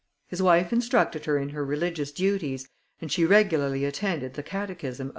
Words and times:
His 0.29 0.41
wife 0.41 0.73
instructed 0.73 1.25
her 1.25 1.37
in 1.37 1.49
her 1.49 1.63
religious 1.63 2.11
duties, 2.11 2.67
and 3.01 3.11
she 3.11 3.23
regularly 3.23 3.85
attended 3.85 4.33
the 4.33 4.41
catechism 4.41 5.05
of 5.05 5.09
M. 5.09 5.09